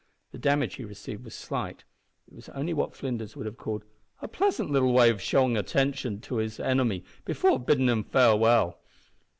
The 0.31 0.39
damage 0.39 0.77
he 0.77 0.83
received 0.83 1.23
was 1.23 1.35
slight. 1.35 1.83
It 2.27 2.33
was 2.33 2.49
only 2.49 2.73
what 2.73 2.95
Flinders 2.95 3.35
would 3.35 3.45
have 3.45 3.57
called, 3.59 3.83
"a 4.19 4.27
pleasant 4.27 4.71
little 4.71 4.91
way 4.93 5.11
of 5.11 5.21
showing 5.21 5.55
attintion 5.55 6.21
to 6.21 6.37
his 6.37 6.59
inimy 6.59 7.03
before 7.23 7.59
bidding 7.59 7.87
him 7.87 8.03
farewell." 8.03 8.79